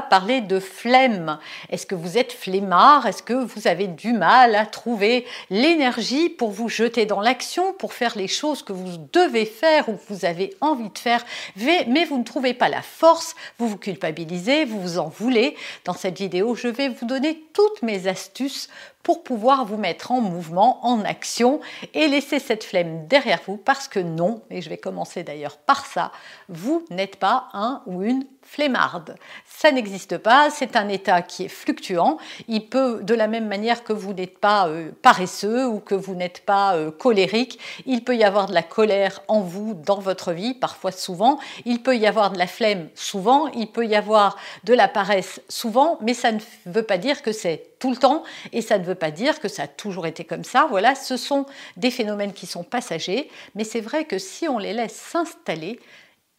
[0.00, 1.38] parler de flemme.
[1.68, 3.06] Est-ce que vous êtes flemmard?
[3.06, 7.92] Est-ce que vous avez du mal à trouver l'énergie pour vous jeter dans l'action, pour
[7.92, 11.24] faire les choses que vous devez faire ou que vous avez envie de faire,
[11.56, 15.56] mais vous ne trouvez pas la force, vous vous culpabilisez, vous vous en voulez.
[15.84, 18.68] Dans cette vidéo, je vais vous donner toutes mes astuces
[19.02, 21.60] pour pouvoir vous mettre en mouvement, en action
[21.94, 25.86] et laisser cette flemme derrière vous parce que non, et je vais commencer d'ailleurs par
[25.86, 26.12] ça,
[26.48, 29.16] vous n'êtes pas un ou une flemmarde.
[29.46, 32.18] Ça n'existe pas, c'est un état qui est fluctuant.
[32.48, 36.14] Il peut, de la même manière que vous n'êtes pas euh, paresseux ou que vous
[36.14, 40.32] n'êtes pas euh, colérique, il peut y avoir de la colère en vous dans votre
[40.32, 41.38] vie, parfois souvent.
[41.64, 45.40] Il peut y avoir de la flemme souvent, il peut y avoir de la paresse
[45.48, 48.22] souvent, mais ça ne veut pas dire que c'est tout le temps.
[48.52, 50.68] Et ça ne veut pas dire que ça a toujours été comme ça.
[50.70, 54.72] Voilà, ce sont des phénomènes qui sont passagers, mais c'est vrai que si on les
[54.72, 55.80] laisse s'installer,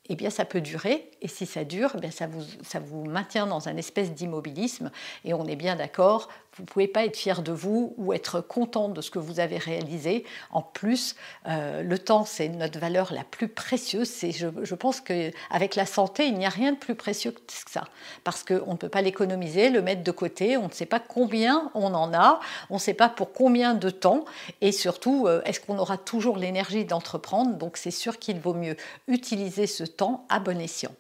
[0.10, 3.06] eh bien ça peut durer, et si ça dure, eh bien ça, vous, ça vous
[3.06, 4.92] maintient dans un espèce d'immobilisme,
[5.26, 8.42] et on est bien d'accord, vous ne pouvez pas être fier de vous ou être
[8.42, 10.26] content de ce que vous avez réalisé.
[10.52, 11.16] En plus,
[11.48, 14.12] euh, le temps, c'est notre valeur la plus précieuse.
[14.22, 17.86] Je, je pense qu'avec la santé, il n'y a rien de plus précieux que ça,
[18.24, 21.72] parce qu'on ne peut pas l'économiser, le mettre de côté, on ne sait pas combien
[21.74, 24.26] on en a, on ne sait pas pour combien de temps,
[24.60, 27.56] et surtout, euh, est-ce qu'on aura toujours l'énergie d'entreprendre?
[27.56, 28.76] Donc c'est sûr qu'il vaut mieux
[29.08, 30.92] utiliser ce temps à bon escient.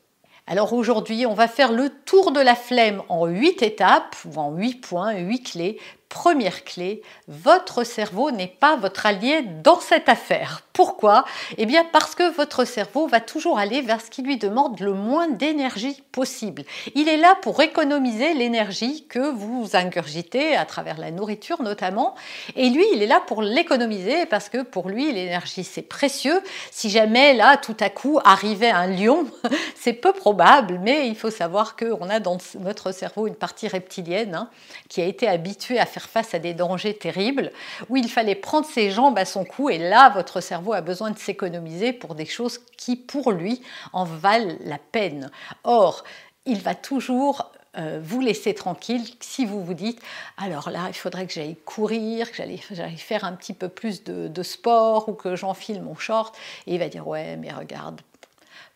[0.48, 4.52] Alors aujourd'hui, on va faire le tour de la flemme en 8 étapes ou en
[4.52, 5.78] 8 points, 8 clés
[6.12, 10.64] Première clé, votre cerveau n'est pas votre allié dans cette affaire.
[10.74, 11.26] Pourquoi?
[11.58, 14.94] Eh bien parce que votre cerveau va toujours aller vers ce qui lui demande le
[14.94, 16.64] moins d'énergie possible.
[16.96, 22.16] Il est là pour économiser l'énergie que vous ingurgitez à travers la nourriture notamment.
[22.56, 26.42] Et lui, il est là pour l'économiser parce que pour lui, l'énergie, c'est précieux.
[26.72, 29.26] Si jamais là, tout à coup, arrivait un lion,
[29.76, 34.36] c'est peu probable, mais il faut savoir qu'on a dans notre cerveau une partie reptilienne
[34.36, 34.50] hein,
[34.88, 37.52] qui a été habituée à faire face à des dangers terribles,
[37.90, 41.12] où il fallait prendre ses jambes à son cou, et là, votre cerveau a besoin
[41.12, 43.62] de s'économiser pour des choses qui, pour lui,
[43.94, 45.32] en valent la peine.
[45.64, 46.04] Or,
[46.46, 50.02] il va toujours euh, vous laisser tranquille si vous vous dites
[50.36, 54.28] alors là il faudrait que j'aille courir, que j'aille faire un petit peu plus de,
[54.28, 56.36] de sport ou que j'enfile mon short
[56.68, 58.02] et il va dire ouais mais regarde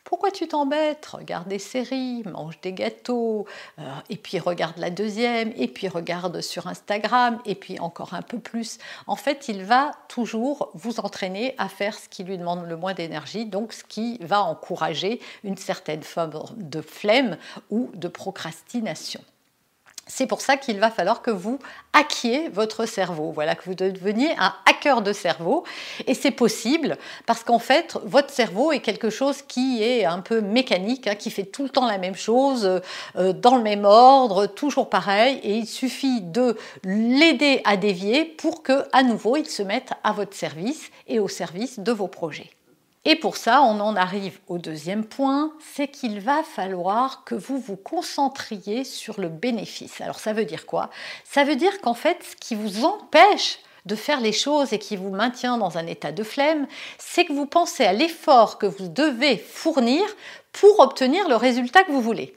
[0.05, 1.07] pourquoi tu t'embêtes?
[1.07, 3.47] Regarde des séries, mange des gâteaux,
[3.79, 8.21] euh, et puis regarde la deuxième, et puis regarde sur Instagram, et puis encore un
[8.21, 8.77] peu plus.
[9.07, 12.93] En fait, il va toujours vous entraîner à faire ce qui lui demande le moins
[12.93, 17.37] d'énergie, donc ce qui va encourager une certaine forme de flemme
[17.71, 19.21] ou de procrastination.
[20.07, 21.57] C'est pour ça qu'il va falloir que vous
[21.93, 25.63] hackiez votre cerveau, voilà, que vous deveniez un hacker de cerveau.
[26.05, 30.41] Et c'est possible parce qu'en fait, votre cerveau est quelque chose qui est un peu
[30.41, 32.81] mécanique, hein, qui fait tout le temps la même chose,
[33.15, 35.39] euh, dans le même ordre, toujours pareil.
[35.41, 40.11] Et il suffit de l'aider à dévier pour que, à nouveau, il se mette à
[40.11, 42.51] votre service et au service de vos projets.
[43.07, 47.59] Et pour ça, on en arrive au deuxième point, c'est qu'il va falloir que vous
[47.59, 50.01] vous concentriez sur le bénéfice.
[50.01, 50.89] Alors ça veut dire quoi?
[51.23, 54.95] Ça veut dire qu'en fait, ce qui vous empêche de faire les choses et qui
[54.95, 56.65] vous maintient dans un état de flemme,
[56.97, 60.03] c'est que vous pensez à l'effort que vous devez fournir
[60.51, 62.35] pour obtenir le résultat que vous voulez.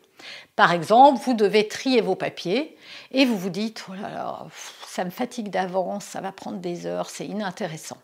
[0.55, 2.77] Par exemple, vous devez trier vos papiers
[3.13, 4.47] et vous vous dites, oh là là,
[4.87, 7.97] ça me fatigue d'avance, ça va prendre des heures, c'est inintéressant.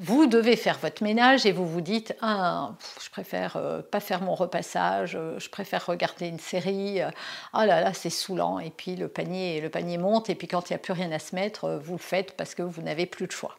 [0.00, 4.22] Vous devez faire votre ménage et vous vous dites ah, je préfère euh, pas faire
[4.22, 7.02] mon repassage, euh, je préfère regarder une série.
[7.02, 7.10] Euh,
[7.52, 8.60] ah là là, c'est saoulant.
[8.60, 11.10] Et puis le panier, le panier monte et puis quand il n'y a plus rien
[11.10, 13.56] à se mettre, vous le faites parce que vous n'avez plus de choix.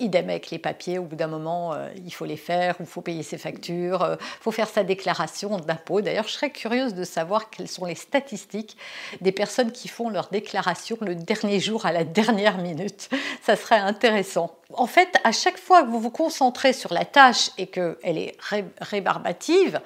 [0.00, 3.00] Idem avec les papiers, au bout d'un moment, euh, il faut les faire, il faut
[3.00, 6.00] payer ses factures, il euh, faut faire sa déclaration d'impôt.
[6.00, 8.76] D'ailleurs, je serais curieuse de savoir quelles sont les statistiques
[9.20, 13.10] des personnes qui font leur déclaration le dernier jour à la dernière minute.
[13.42, 14.56] Ça serait intéressant.
[14.72, 18.36] En fait, à chaque fois que vous vous concentrez sur la tâche et qu'elle est
[18.80, 19.80] rébarbative,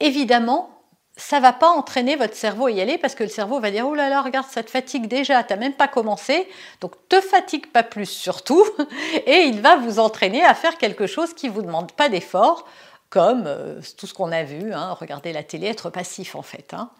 [0.00, 0.79] évidemment,
[1.20, 3.86] ça va pas entraîner votre cerveau à y aller parce que le cerveau va dire
[3.86, 6.48] oh là là regarde ça te fatigue déjà t'as même pas commencé
[6.80, 8.64] donc te fatigue pas plus surtout
[9.26, 12.66] et il va vous entraîner à faire quelque chose qui vous demande pas d'effort
[13.10, 16.72] comme euh, tout ce qu'on a vu hein, regarder la télé être passif en fait
[16.72, 16.90] hein.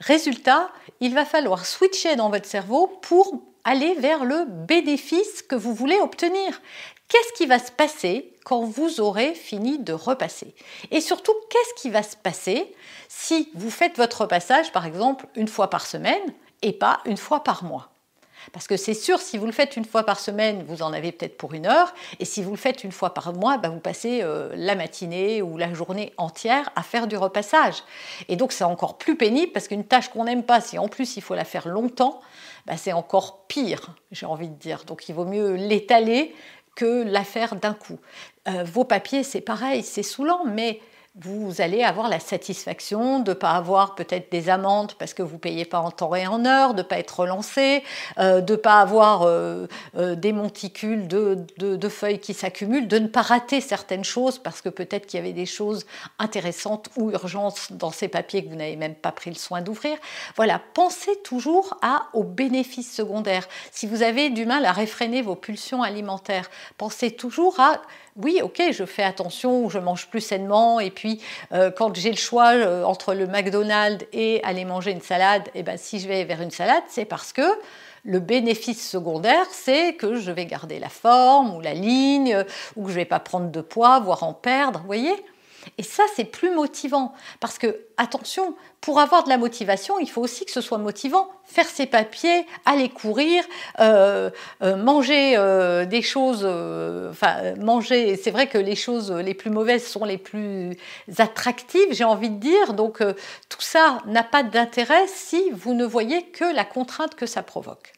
[0.00, 0.70] résultat
[1.00, 5.98] il va falloir switcher dans votre cerveau pour aller vers le bénéfice que vous voulez
[5.98, 6.60] obtenir.
[7.08, 10.54] Qu'est-ce qui va se passer quand vous aurez fini de repasser?
[10.90, 12.72] Et surtout, qu'est-ce qui va se passer
[13.08, 16.22] si vous faites votre repassage, par exemple, une fois par semaine
[16.62, 17.90] et pas une fois par mois?
[18.52, 21.12] Parce que c'est sûr, si vous le faites une fois par semaine, vous en avez
[21.12, 23.80] peut-être pour une heure, et si vous le faites une fois par mois, bah, vous
[23.80, 27.82] passez euh, la matinée ou la journée entière à faire du repassage.
[28.28, 31.16] Et donc c'est encore plus pénible parce qu'une tâche qu'on n'aime pas, si en plus
[31.16, 32.20] il faut la faire longtemps,
[32.66, 34.84] bah, c'est encore pire, j'ai envie de dire.
[34.84, 36.34] Donc il vaut mieux l'étaler
[36.76, 37.98] que l'affaire d'un coup.
[38.48, 40.80] Euh, vos papiers, c'est pareil, c'est saoulant, mais
[41.22, 45.34] vous allez avoir la satisfaction de ne pas avoir peut-être des amendes parce que vous
[45.34, 47.84] ne payez pas en temps et en heure, de ne pas être relancé,
[48.18, 52.98] euh, de ne pas avoir euh, euh, des monticules de, de feuilles qui s'accumulent, de
[52.98, 55.84] ne pas rater certaines choses parce que peut-être qu'il y avait des choses
[56.18, 59.98] intéressantes ou urgentes dans ces papiers que vous n'avez même pas pris le soin d'ouvrir.
[60.36, 63.46] Voilà, pensez toujours à, aux bénéfices secondaires.
[63.72, 67.80] Si vous avez du mal à réfréner vos pulsions alimentaires, pensez toujours à
[68.22, 71.20] oui, ok, je fais attention, je mange plus sainement, et puis
[71.52, 75.60] euh, quand j'ai le choix euh, entre le McDonald's et aller manger une salade, et
[75.60, 77.42] eh ben, si je vais vers une salade, c'est parce que
[78.04, 82.44] le bénéfice secondaire, c'est que je vais garder la forme ou la ligne,
[82.76, 85.24] ou que je ne vais pas prendre de poids, voire en perdre, vous voyez?
[85.78, 87.12] Et ça, c'est plus motivant.
[87.40, 91.28] Parce que, attention, pour avoir de la motivation, il faut aussi que ce soit motivant.
[91.44, 93.44] Faire ses papiers, aller courir,
[93.80, 94.30] euh,
[94.62, 96.44] euh, manger euh, des choses.
[97.10, 100.76] enfin, manger, c'est vrai que les choses les plus mauvaises sont les plus
[101.18, 102.74] attractives, j'ai envie de dire.
[102.74, 103.02] Donc,
[103.48, 107.92] tout ça n'a pas d'intérêt si vous ne voyez que la contrainte que ça provoque.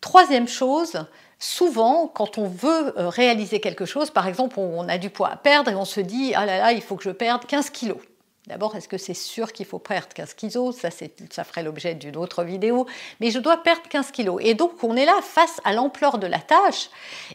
[0.00, 1.06] Troisième chose,
[1.38, 5.36] souvent, quand on veut euh, réaliser quelque chose, par exemple, on a du poids à
[5.36, 7.98] perdre et on se dit Ah là là, il faut que je perde 15 kilos.
[8.46, 10.76] D'abord, est-ce que c'est sûr qu'il faut perdre 15 kilos?
[10.76, 10.90] Ça,
[11.30, 12.86] ça ferait l'objet d'une autre vidéo.
[13.18, 14.40] Mais je dois perdre 15 kilos.
[14.40, 16.88] Et donc, on est là face à l'ampleur de la tâche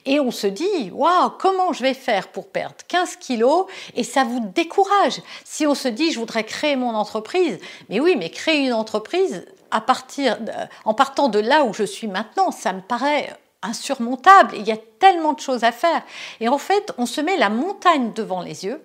[0.06, 3.66] et on se dit Waouh, comment je vais faire pour perdre 15 kilos?
[3.94, 5.22] Et ça vous décourage.
[5.44, 7.60] Si on se dit Je voudrais créer mon entreprise,
[7.90, 10.38] mais oui, mais créer une entreprise à partir,
[10.86, 13.30] en partant de là où je suis maintenant, ça me paraît
[13.62, 14.56] insurmontable.
[14.58, 16.04] Il y a tellement de choses à faire.
[16.40, 18.82] Et en fait, on se met la montagne devant les yeux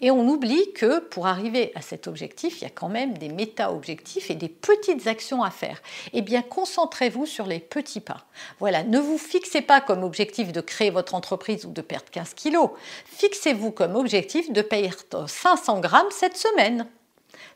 [0.00, 3.28] et on oublie que pour arriver à cet objectif, il y a quand même des
[3.28, 5.82] méta-objectifs et des petites actions à faire.
[6.12, 8.26] Eh bien, concentrez-vous sur les petits pas.
[8.58, 12.34] Voilà, ne vous fixez pas comme objectif de créer votre entreprise ou de perdre 15
[12.34, 12.70] kilos.
[13.06, 16.86] Fixez-vous comme objectif de perdre 500 grammes cette semaine.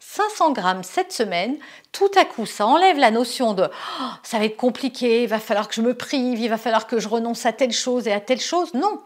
[0.06, 1.56] 500 grammes cette semaine,
[1.90, 5.40] tout à coup, ça enlève la notion de oh, ça va être compliqué, il va
[5.40, 8.12] falloir que je me prive, il va falloir que je renonce à telle chose et
[8.12, 8.74] à telle chose.
[8.74, 9.00] Non.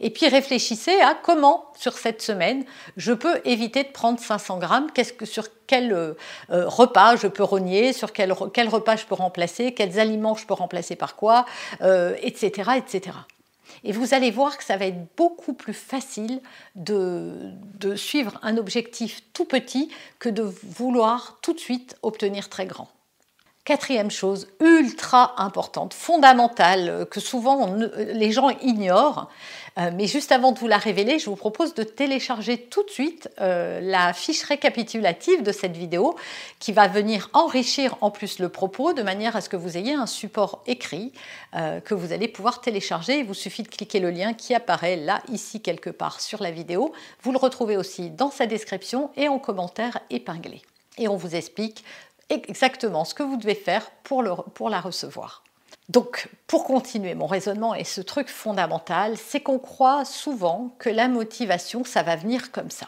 [0.00, 2.64] Et puis réfléchissez à comment, sur cette semaine,
[2.96, 6.14] je peux éviter de prendre 500 grammes, qu'est-ce que, sur quel euh,
[6.50, 10.54] euh, repas je peux rogner, sur quel, repas je peux remplacer, quels aliments je peux
[10.54, 11.46] remplacer par quoi,
[11.80, 13.10] etc., euh, etc.
[13.84, 16.40] Et vous allez voir que ça va être beaucoup plus facile
[16.74, 17.52] de,
[17.96, 22.88] suivre un objectif tout petit que de vouloir tout de suite obtenir très grand.
[23.70, 29.30] Quatrième chose, ultra importante, fondamentale, que souvent les gens ignorent,
[29.78, 32.90] euh, mais juste avant de vous la révéler, je vous propose de télécharger tout de
[32.90, 36.16] suite euh, la fiche récapitulative de cette vidéo
[36.58, 39.94] qui va venir enrichir en plus le propos de manière à ce que vous ayez
[39.94, 41.12] un support écrit
[41.54, 43.20] euh, que vous allez pouvoir télécharger.
[43.20, 46.50] Il vous suffit de cliquer le lien qui apparaît là, ici, quelque part sur la
[46.50, 46.92] vidéo.
[47.22, 50.60] Vous le retrouvez aussi dans sa description et en commentaire épinglé.
[50.98, 51.84] Et on vous explique
[52.30, 55.44] exactement ce que vous devez faire pour, la recevoir.
[55.88, 61.08] Donc, pour continuer mon raisonnement et ce truc fondamental, c'est qu'on croit souvent que la
[61.08, 62.86] motivation, ça va venir comme ça.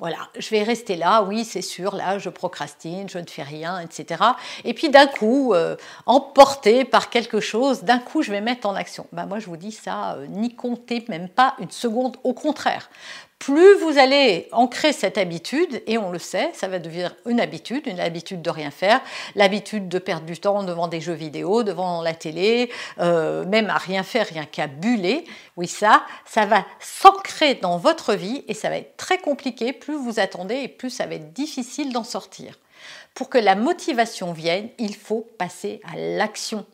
[0.00, 3.78] Voilà, je vais rester là, oui, c'est sûr, là, je procrastine, je ne fais rien,
[3.78, 4.22] etc.
[4.64, 8.74] Et puis d'un coup, euh, emporté par quelque chose, d'un coup, je vais mettre en
[8.74, 9.06] action.
[9.12, 12.90] Ben, moi, je vous dis ça, euh, n'y comptez même pas une seconde, au contraire
[13.44, 17.86] plus vous allez ancrer cette habitude, et on le sait, ça va devenir une habitude,
[17.86, 19.02] une habitude de rien faire,
[19.34, 22.70] l'habitude de perdre du temps devant des jeux vidéo, devant la télé,
[23.00, 25.26] euh, même à rien faire, rien qu'à buller.
[25.58, 29.74] Oui, ça, ça va s'ancrer dans votre vie et ça va être très compliqué.
[29.74, 32.58] Plus vous attendez et plus ça va être difficile d'en sortir.
[33.12, 36.64] Pour que la motivation vienne, il faut passer à l'action.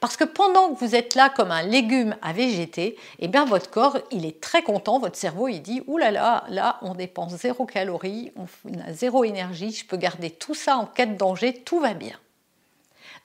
[0.00, 3.70] Parce que pendant que vous êtes là comme un légume à végéter, eh bien votre
[3.70, 7.34] corps, il est très content, votre cerveau, il dit, Ouh là là, là, on dépense
[7.36, 8.46] zéro calorie, on
[8.86, 12.18] a zéro énergie, je peux garder tout ça en cas de danger, tout va bien.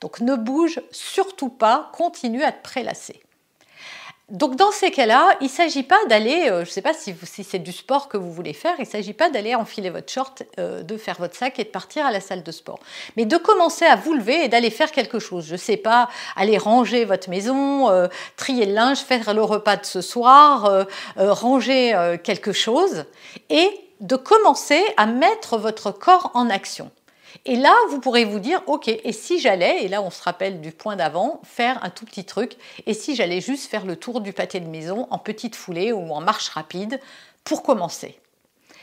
[0.00, 3.22] Donc ne bouge surtout pas, continue à te prélasser.
[4.30, 7.14] Donc dans ces cas-là, il ne s'agit pas d'aller, euh, je ne sais pas si,
[7.44, 10.42] c'est du sport que vous voulez faire, il ne s'agit pas d'aller enfiler votre short,
[10.58, 12.78] euh, de faire votre sac et de partir à la salle de sport,
[13.18, 15.44] mais de commencer à vous lever et d'aller faire quelque chose.
[15.44, 19.76] Je ne sais pas, aller ranger votre maison, euh, trier le linge, faire le repas
[19.76, 23.04] de ce soir, ranger quelque chose,
[23.50, 23.68] et
[24.00, 26.90] de commencer à mettre votre corps en action.
[27.46, 30.60] Et là, vous pourrez vous dire, ok, et si j'allais, et là on se rappelle
[30.60, 34.20] du point d'avant, faire un tout petit truc, et si j'allais juste faire le tour
[34.20, 37.00] du pâté de maison en petite foulée ou en marche rapide
[37.44, 38.18] pour commencer.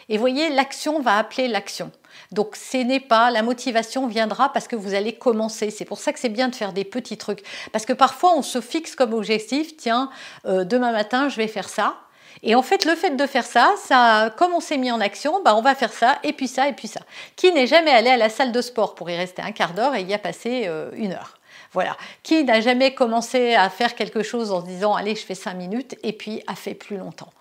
[0.10, 1.92] Et voyez, l'action va appeler l'action.
[2.32, 5.72] Donc ce n'est pas, la motivation viendra parce que vous allez commencer.
[5.72, 7.44] C'est pour ça que c'est bien de faire des petits trucs.
[7.72, 10.10] Parce que parfois on se fixe comme objectif, tiens,
[10.46, 11.96] euh, demain matin je vais faire ça.
[12.44, 15.42] Et en fait, le fait de faire ça, ça comme on s'est mis en action,
[15.44, 17.02] bah, on va faire ça, et puis ça, et puis ça.
[17.36, 19.96] Qui n'est jamais allé à la salle de sport pour y rester un quart d'heure
[19.96, 21.38] et y a passé euh, une heure
[21.74, 21.96] voilà.
[22.24, 25.54] Qui n'a jamais commencé à faire quelque chose en se disant allez, je fais cinq
[25.54, 27.32] minutes et puis a fait plus longtemps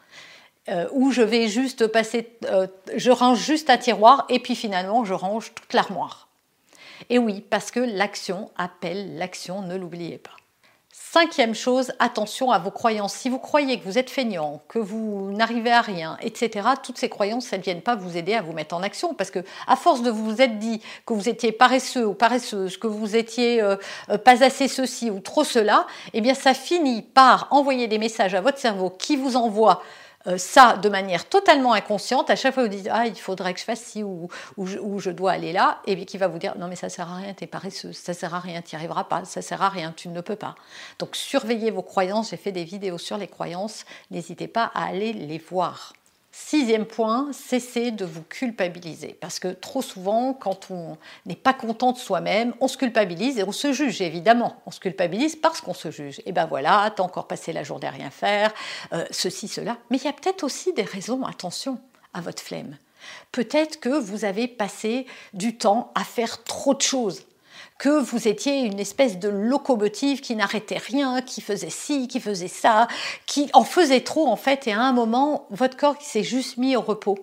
[0.68, 5.04] euh, Ou je vais juste passer, euh, je range juste un tiroir et puis finalement
[5.04, 6.28] je range toute l'armoire.
[7.08, 10.36] Et oui, parce que l'action appelle l'action, ne l'oubliez pas.
[11.12, 13.14] Cinquième chose, attention à vos croyances.
[13.14, 17.08] Si vous croyez que vous êtes feignant, que vous n'arrivez à rien, etc., toutes ces
[17.08, 19.12] croyances, elles ne viennent pas vous aider à vous mettre en action.
[19.14, 22.86] Parce que, à force de vous être dit que vous étiez paresseux ou paresseuse, que
[22.86, 23.74] vous étiez euh,
[24.08, 28.36] euh, pas assez ceci ou trop cela, eh bien, ça finit par envoyer des messages
[28.36, 29.82] à votre cerveau qui vous envoie
[30.26, 33.60] euh, ça de manière totalement inconsciente, à chaque fois vous dites ah il faudrait que
[33.60, 36.76] je fasse ci ou, je dois aller là, et qui va vous dire non mais
[36.76, 39.40] ça sert à rien, t'es paresseuse, ça sert à rien, tu n'y arriveras pas, ça
[39.40, 40.54] sert à rien, tu ne peux pas.
[40.98, 45.12] Donc surveillez vos croyances, j'ai fait des vidéos sur les croyances, n'hésitez pas à aller
[45.12, 45.94] les voir.
[46.32, 49.16] Sixième point, cessez de vous culpabiliser.
[49.20, 50.96] Parce que trop souvent, quand on
[51.26, 54.62] n'est pas content de soi-même, on se culpabilise et on se juge, évidemment.
[54.64, 56.20] On se culpabilise parce qu'on se juge.
[56.26, 58.54] Et ben voilà, t'as encore passé la journée à rien faire,
[58.92, 59.76] euh, ceci, cela.
[59.90, 61.78] Mais il y a peut-être aussi des raisons, attention,
[62.14, 62.76] à votre flemme.
[63.32, 67.22] Peut-être que vous avez passé du temps à faire trop de choses
[67.80, 72.46] que vous étiez une espèce de locomotive qui n'arrêtait rien, qui faisait ci, qui faisait
[72.46, 72.88] ça,
[73.24, 76.76] qui en faisait trop en fait, et à un moment, votre corps s'est juste mis
[76.76, 77.18] au repos.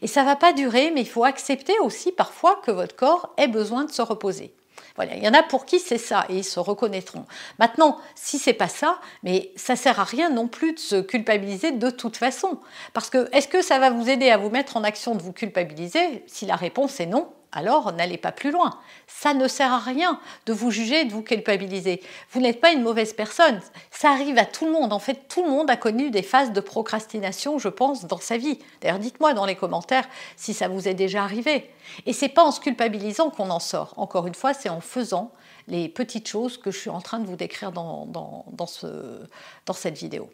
[0.00, 3.48] Et ça va pas durer, mais il faut accepter aussi parfois que votre corps ait
[3.48, 4.54] besoin de se reposer.
[4.96, 7.26] Voilà, il y en a pour qui c'est ça et ils se reconnaîtront.
[7.58, 11.70] Maintenant, si c'est pas ça, mais ça sert à rien non plus de se culpabiliser
[11.70, 12.58] de toute façon.
[12.94, 15.34] Parce que est-ce que ça va vous aider à vous mettre en action de vous
[15.34, 18.78] culpabiliser Si la réponse est non, alors n'allez pas plus loin.
[19.06, 22.02] Ça ne sert à rien de vous juger de vous culpabiliser.
[22.30, 23.60] Vous n'êtes pas une mauvaise personne.
[23.90, 24.92] Ça arrive à tout le monde.
[24.92, 28.36] En fait, tout le monde a connu des phases de procrastination, je pense, dans sa
[28.36, 28.58] vie.
[28.80, 31.70] D'ailleurs, dites-moi dans les commentaires si ça vous est déjà arrivé.
[32.06, 33.94] Et c'est pas en se culpabilisant qu'on en sort.
[33.96, 35.32] Encore une fois, c'est en faisant
[35.68, 38.66] les petites choses que je suis en train de vous décrire dans, dans
[39.74, 40.30] cette vidéo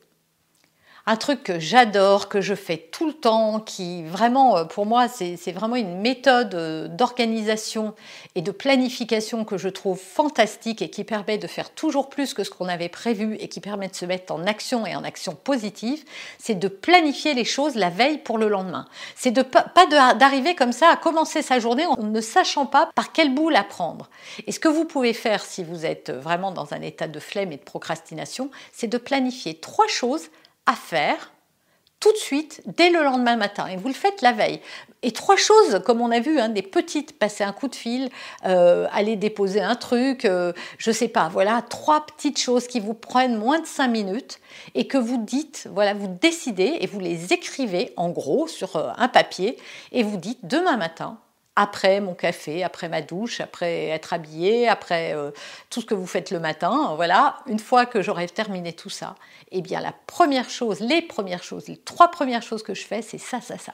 [1.07, 5.07] un truc que j'adore, que je fais tout le temps, qui vraiment, euh, pour moi,
[5.09, 7.95] c'est vraiment une méthode euh, d'organisation
[8.35, 12.43] et de planification que je trouve fantastique et qui permet de faire toujours plus que
[12.43, 15.35] ce qu'on avait prévu et qui permet de se mettre en action et en action
[15.35, 16.03] positive,
[16.39, 18.87] c'est de planifier les choses la veille pour le lendemain.
[19.15, 23.13] C'est de pas d'arriver comme ça à commencer sa journée en ne sachant pas par
[23.13, 24.09] quel bout la prendre.
[24.47, 27.53] Et ce que vous pouvez faire si vous êtes vraiment dans un état de flemme
[27.53, 30.31] et de procrastination, c'est de planifier trois choses
[30.67, 31.33] à faire
[32.05, 33.67] tout de suite, dès le lendemain matin.
[33.67, 34.61] Et vous le faites la veille.
[35.03, 38.11] Et trois choses, comme on a vu, hein, des petites, passer un coup de fil,
[38.45, 42.93] euh, aller déposer un truc, euh, je sais pas, voilà, trois petites choses qui vous
[42.93, 44.39] prennent moins de cinq minutes
[44.75, 48.91] et que vous dites, voilà, vous décidez et vous les écrivez en gros sur euh,
[48.99, 49.57] un papier
[49.93, 51.19] et vous dites demain matin,
[51.57, 55.31] après mon café, après ma douche, après être habillé, après euh,
[55.71, 59.15] tout ce que vous faites le matin, voilà, une fois que j'aurai terminé tout ça,
[59.53, 63.03] eh bien la première chose, les premières choses, les trois premières choses que je fais,
[63.03, 63.73] c'est ça, ça, ça.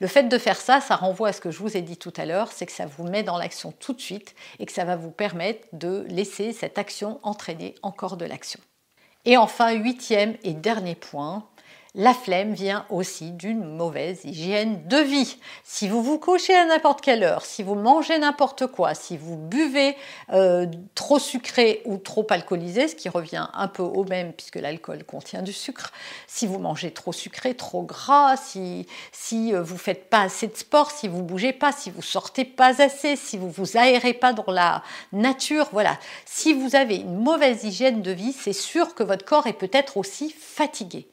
[0.00, 2.12] Le fait de faire ça, ça renvoie à ce que je vous ai dit tout
[2.16, 4.84] à l'heure, c'est que ça vous met dans l'action tout de suite et que ça
[4.84, 8.60] va vous permettre de laisser cette action entraîner encore de l'action.
[9.24, 11.44] Et enfin, huitième et dernier point,
[12.00, 15.36] La flemme vient aussi d'une mauvaise hygiène de vie.
[15.64, 19.36] Si vous vous couchez à n'importe quelle heure, si vous mangez n'importe quoi, si vous
[19.36, 19.96] buvez
[20.32, 25.02] euh, trop sucré ou trop alcoolisé, ce qui revient un peu au même puisque l'alcool
[25.02, 25.90] contient du sucre,
[26.28, 30.56] si vous mangez trop sucré, trop gras, si, si euh, vous faites pas assez de
[30.56, 34.32] sport, si vous bougez pas, si vous sortez pas assez, si vous vous aérez pas
[34.32, 35.98] dans la nature, voilà.
[36.26, 39.96] Si vous avez une mauvaise hygiène de vie, c'est sûr que votre corps est peut-être
[39.96, 41.08] aussi fatigué.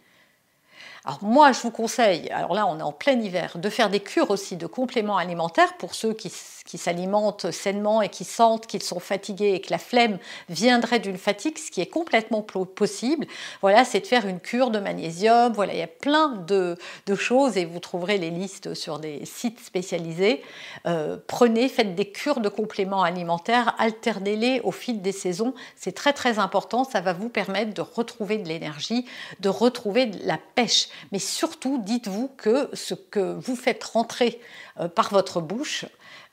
[1.05, 3.99] Alors moi, je vous conseille, alors là on est en plein hiver, de faire des
[3.99, 6.31] cures aussi de compléments alimentaires pour ceux qui,
[6.77, 10.17] s'alimentent sainement et qui sentent qu'ils sont fatigués et que la flemme
[10.49, 13.27] viendrait d'une fatigue, ce qui est complètement possible.
[13.61, 15.53] Voilà, c'est de faire une cure de magnésium.
[15.53, 16.75] Voilà, il y a plein de,
[17.15, 20.41] choses et vous trouverez les listes sur des sites spécialisés.
[20.85, 25.53] Euh, prenez, faites des cures de compléments alimentaires, alternez-les au fil des saisons.
[25.77, 29.05] C'est très très important, ça va vous permettre de retrouver de l'énergie,
[29.39, 30.89] de retrouver de la pêche.
[31.11, 34.39] Mais surtout, dites-vous que ce que vous faites rentrer
[34.79, 35.85] euh, par votre bouche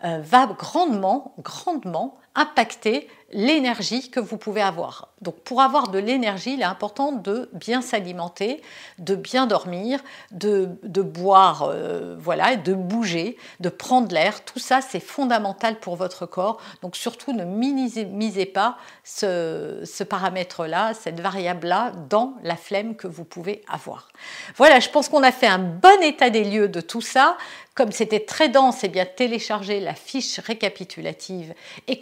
[0.04, 5.08] euh, va grandement, grandement impacter l'énergie que vous pouvez avoir.
[5.22, 8.60] Donc pour avoir de l'énergie, il est important de bien s'alimenter,
[8.98, 10.00] de bien dormir,
[10.32, 10.66] de,
[11.02, 14.44] boire, euh, voilà, de bouger, de prendre l'air.
[14.44, 16.60] Tout ça, c'est fondamental pour votre corps.
[16.82, 23.24] Donc surtout, ne minimisez pas ce, ce paramètre-là, cette variable-là dans la flemme que vous
[23.24, 24.08] pouvez avoir.
[24.56, 27.36] Voilà, je pense qu'on a fait un bon état des lieux de tout ça.
[27.74, 31.54] Comme c'était très dense, et eh bien téléchargez la fiche récapitulative
[31.86, 31.98] et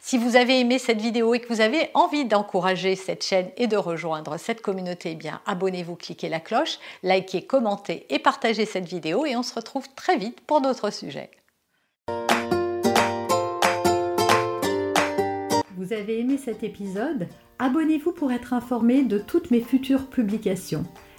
[0.00, 3.66] Si vous avez aimé cette vidéo et que vous avez envie d'encourager cette chaîne et
[3.66, 8.86] de rejoindre cette communauté, eh bien abonnez-vous, cliquez la cloche, likez, commentez et partagez cette
[8.86, 11.30] vidéo et on se retrouve très vite pour d'autres sujets.
[15.76, 17.28] Vous avez aimé cet épisode?
[17.58, 20.84] Abonnez-vous pour être informé de toutes mes futures publications.